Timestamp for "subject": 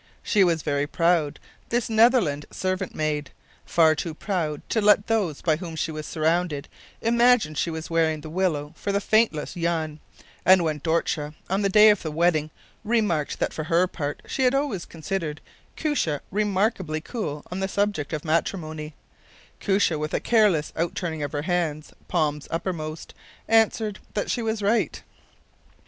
17.67-18.11